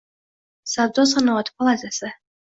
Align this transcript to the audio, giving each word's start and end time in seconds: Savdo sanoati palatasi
Savdo 0.71 1.05
sanoati 1.11 1.53
palatasi 1.57 2.11